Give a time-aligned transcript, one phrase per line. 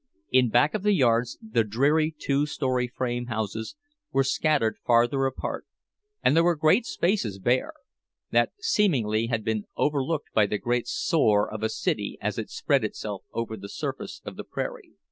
[0.31, 3.75] In back of the yards the dreary two story frame houses
[4.11, 5.67] were scattered farther apart,
[6.23, 11.61] and there were great spaces bare—that seemingly had been overlooked by the great sore of
[11.61, 14.93] a city as it spread itself over the surface of the prairie.